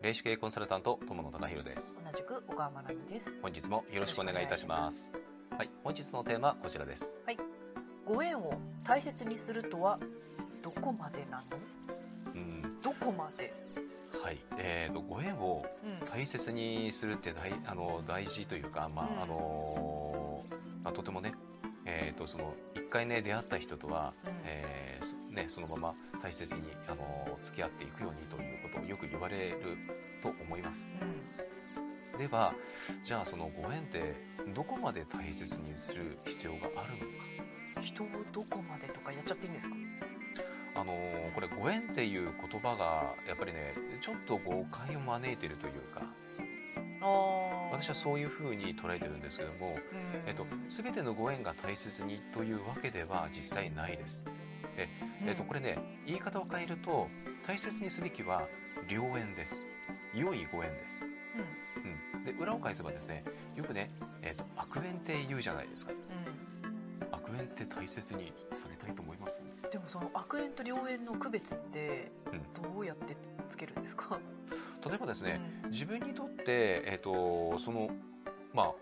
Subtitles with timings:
[0.00, 1.96] 霊視系コンサルタント友野隆弘です。
[2.04, 3.34] 同じく小川真奈美です。
[3.42, 5.10] 本日もよろしくお願いいたします。
[5.50, 7.18] はい本日のテーマはこちらです。
[8.06, 9.98] ご縁を大切にするとは
[10.62, 12.32] どこまでなの？
[12.32, 12.80] うん。
[12.80, 13.52] どこまで？
[14.22, 14.38] はい。
[14.56, 19.22] えーとご縁をうん大切にするって大あの大事というかまあ、うん。
[19.22, 20.44] あの
[20.84, 21.34] まあ、とてもね
[22.28, 24.30] その一回ね出会った人とは、うん。
[24.44, 29.76] えーそね、そのまま大切にあの付き合っていくようにということをよく言われる
[30.20, 30.88] と思います。
[32.18, 32.54] では
[33.04, 34.16] じゃあそのご縁って
[34.52, 37.04] どこまで大切にする必要があるのか？
[37.76, 39.76] うん人をどこまでとかやっちゃっていいんですか？
[40.74, 46.02] あのーこれご縁っていう言葉がやっぱりねちょっと誤解を招いているというか
[47.80, 49.76] 私はそういうふうに捉えてるんですけども、うん。
[50.26, 54.24] えっと、全てのご縁が大切にというわけでは実際ないです、
[54.76, 57.08] えっと、これね言い方を変えると
[57.46, 58.48] 大切にすべきは
[58.88, 59.64] 良縁です。
[60.14, 61.04] 良いご縁です、
[62.16, 63.90] うん、で裏を返せばですねよくね、
[64.22, 65.92] えっと、悪縁って言うじゃないですか。
[65.92, 65.98] うん。
[65.98, 66.47] 悪
[67.38, 69.42] 縁って大切にされたいと思います？
[69.42, 72.62] うんでもその悪縁と良縁の区別ってうん。
[72.62, 73.16] どうやって
[73.48, 74.18] つけるんですか、
[74.84, 75.70] 例えばですね、うん。
[75.70, 77.90] 自分にとって、えっとその
[78.52, 78.72] まあ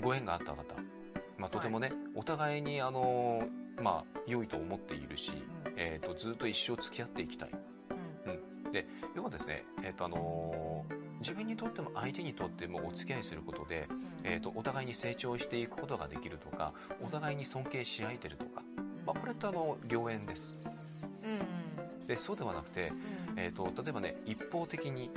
[0.00, 0.62] ご縁があった方、
[1.38, 3.46] まあ、とてもね、お互いにあの、
[3.80, 5.32] まあ、良いと思っているし、
[5.66, 5.74] うん。
[5.76, 7.50] えっとずっと一生付き合っていきたい。
[7.50, 8.42] うん。
[9.14, 10.86] 要はですね、えっとあの
[11.22, 14.02] 自分にとっても相手にとってもお付き合いすることで、うん。
[14.24, 18.62] えっとお互いに成長していくことができるとかお互いに尊敬し合えてるとか、
[19.06, 20.54] まあ、これってあの良縁です。
[21.24, 22.92] うんでそうではなくて、
[23.30, 23.38] うん。
[23.38, 25.10] えっと例えばね一方的に、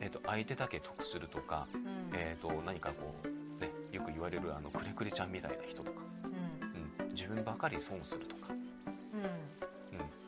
[0.00, 1.80] えっと相手だけ得するとか、うん。
[2.14, 7.04] えー、と何かこう、ね、よく言われるあのくれくれちゃんみたいな人とか、うん。
[7.06, 8.52] うん、自分ばかり損するとか、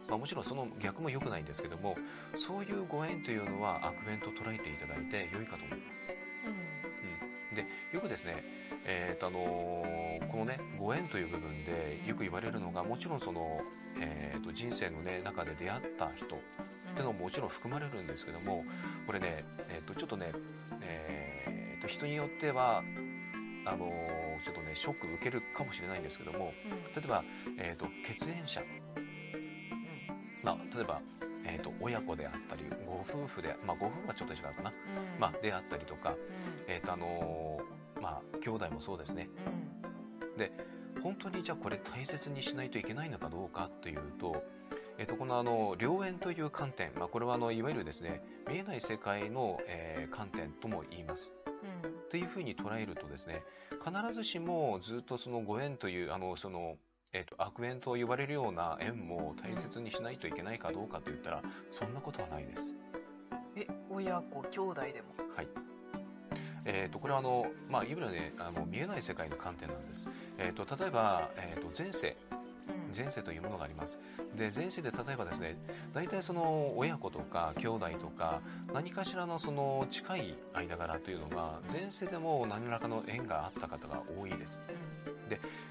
[0.08, 1.96] まあ、もちろんその逆も良くないんですけども
[2.34, 6.10] そういうご縁というのは悪縁と捉えていただいて良いかと思います、
[7.50, 8.42] うん、でよくですね、
[8.84, 13.60] えーとあのーこのねご縁という部分でよく言われるのがもちろんその、
[14.00, 16.38] えー、と人生の、ね、中で出会った人っ
[16.96, 18.64] てのももちろん含まれるんですけども
[19.06, 20.32] これね、えー、とちょっとね、
[20.82, 22.82] えー、と人によっては
[23.64, 26.52] あのーちょっとねショック受けるかもしれないんですけども
[26.94, 27.24] 例えば、
[27.58, 28.62] えー、と血縁者、
[30.42, 31.00] まあ、例えば、
[31.44, 34.72] えー、と親子であったりご夫婦で、まあ、ご夫婦はちょっと違うかな、
[35.18, 36.14] まあ、であったりとか、
[36.66, 39.28] えーとあのーまあ、兄弟もそうですね。
[41.02, 44.42] 本当にじゃあこれ大切にしないといけないのかどうかというと、
[44.98, 51.32] えっとこのあの良縁という観点、まあ、これはあのいわゆるですね見えない世界の、えー観点とも言います。
[52.10, 53.42] というふうに捉えるとですね
[53.84, 56.76] 必ずしもずっとそのご縁というあのその、
[57.12, 62.76] えっと悪縁と言われるような縁も大切にしないといけないかどうかといったらそんなことはないです。
[63.56, 65.14] え親子兄弟でも？
[65.34, 65.48] はい
[66.64, 70.06] えー、とこれはあの、まあ、いわゆる、ね、あの見えない世界の観点なんです。
[70.36, 72.14] えー、と例えば、えー、と前世
[72.96, 73.98] 前世というものがあります。
[74.34, 75.56] で前世で例えばですね
[75.94, 78.40] 大体その親子とか兄弟とか
[78.72, 84.62] 何かしらのその近い間柄というのが前世でも何らかの縁があった方が多いです。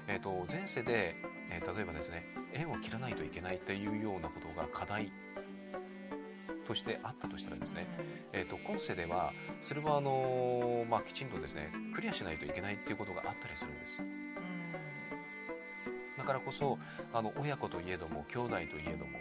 [0.06, 1.16] えー、と前世で、
[1.50, 5.12] えー例えばですね縁を切らないといけないというようなことが課題
[6.66, 7.86] としてあったとしたらですね、
[8.32, 9.32] えー、と今世では
[9.62, 14.02] それはあのーまあ、きちんとですねクリアしないといけないっていうことがあったりするんです。
[16.28, 16.78] だからこそ
[17.14, 19.18] あの親子といえども兄弟といえども、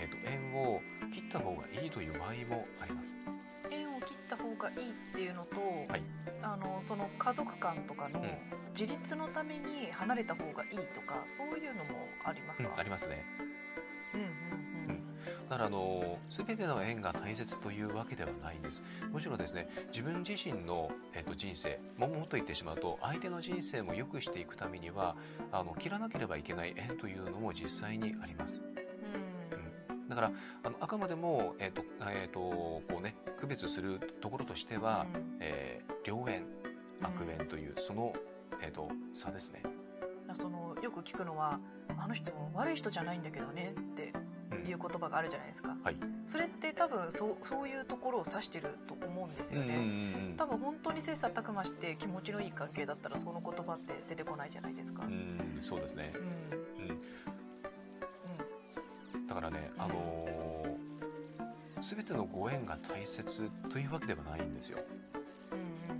[0.00, 0.80] えー、と縁を
[1.12, 3.20] 切った方がいいという場合もあります。
[3.70, 5.60] 縁を切った方がいいっていうのと、
[5.92, 6.02] はい
[6.42, 8.28] あのその家族間とかのうん
[8.70, 13.22] 自立のために離れた方がいいとかそういうのもありますか、うんありますね。
[15.46, 18.82] うんうんうんだからあの全ての縁が大切というわけではないんです。
[19.12, 25.16] むしろですね自分自身の、えー、と人生ももっと言ってしまうと相手の人生も良くしていくためには
[25.52, 28.66] あの切らなければいけない縁というのも実際にあります。
[30.08, 36.44] だからあのあくまでも、えーとえーとこうね、区別するところとしては、うんえー良縁
[37.02, 38.12] 悪縁というその、
[38.62, 39.62] えー、と差ですね。
[40.40, 41.58] そのよく聞くのは
[41.98, 44.25] あの人悪い人じゃないんだけどねってうん
[44.64, 45.96] いう言葉があるじゃないですか、はい。
[46.26, 49.86] それって多分そうそういうところを指してると思うんですよね、うんうん
[50.30, 55.14] うん多分本当に切磋琢磨して気持ちのいい関係だったらその言葉って出てこないじゃないですか、うんう
[55.60, 56.12] んそうですね。
[56.14, 56.18] う。
[56.18, 56.90] ん。
[59.18, 59.26] うん。
[59.26, 60.46] だからね、あのー
[61.88, 64.78] 全てのご縁が大切というわけではないんですよ。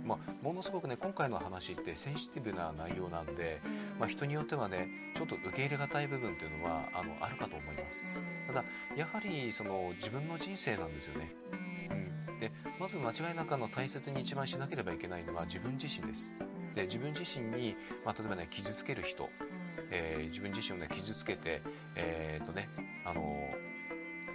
[0.07, 3.59] まあ、ものすごくね今回の話ってセンシティブな内容なんで、
[3.99, 8.03] まあ、人によってはねちょっと受け入れがたい部分っていうのはあのあるかと思います。
[8.47, 8.63] ただ
[8.95, 11.31] やはりその自分の人生なんですよね。
[11.91, 16.33] うんでまず間違いなくの大切に一番しなければいけないのは自分自身です
[16.75, 17.75] で自分自身に、
[18.05, 19.29] まあ、例えばね傷つける人、
[19.89, 21.61] えー、自分自身をね傷つけて
[21.95, 22.69] えー、っとね
[23.05, 23.49] あの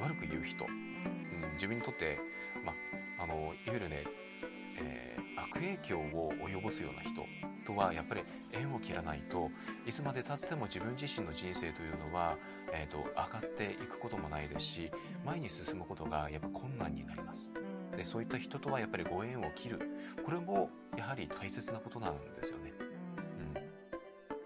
[0.00, 2.18] 悪く言う人、うん、自分にとって、
[2.64, 2.72] ま
[3.18, 4.04] あ、あのいわゆるね、
[4.82, 7.24] えー、悪影響を及ぼすような人
[7.64, 9.50] とはやっぱり縁を切らないと
[9.86, 12.36] いつまでたっても自分自身の人生というのは、
[12.72, 14.90] えーと、上がっていくこともないですし
[15.24, 17.52] 前に進むことがやっぱ困難になります。
[17.96, 19.80] でそういった人とはやっぱりご縁を切る
[20.24, 22.81] これもやはり大切なことなんですよね。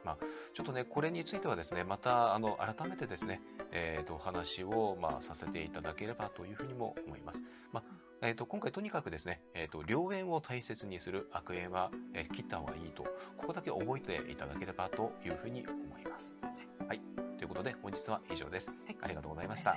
[0.06, 0.18] まあ、
[0.54, 3.40] ちょっとねこれについてはですねまたあの改めてですね、
[3.72, 7.42] えーと、お話を、まあ、させていただければというふうにも思います。
[7.72, 7.82] まあ
[8.22, 13.02] えーと、今回とにかくですね、えーと、良縁を大切にする悪縁は、えー、切った方がいいと、
[13.36, 16.34] ここだけ覚えていただければというふうに思います。
[16.88, 17.00] はい。
[17.36, 18.70] ということで、本日は以上です。
[18.70, 19.76] はい、ありがとうございました。